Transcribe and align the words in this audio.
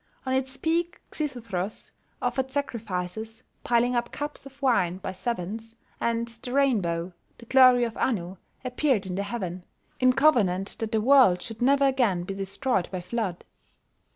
On 0.25 0.33
its 0.33 0.57
peak 0.57 0.99
Xisuthros 1.13 1.91
offered 2.23 2.49
sacrifices, 2.49 3.43
piling 3.63 3.95
up 3.95 4.11
cups 4.11 4.47
of 4.47 4.59
wine 4.59 4.97
by 4.97 5.13
sevens; 5.13 5.75
and 5.99 6.27
the 6.27 6.51
rainbow, 6.53 7.13
"the 7.37 7.45
glory 7.45 7.83
of 7.83 7.95
Anu," 7.97 8.37
appeared 8.65 9.05
in 9.05 9.13
the 9.13 9.21
heaven, 9.21 9.63
in 9.99 10.13
covenant 10.13 10.75
that 10.79 10.91
the 10.91 11.01
world 11.01 11.43
should 11.43 11.61
never 11.61 11.85
again 11.85 12.23
be 12.23 12.33
destroyed 12.33 12.89
by 12.89 12.99
flood. 12.99 13.45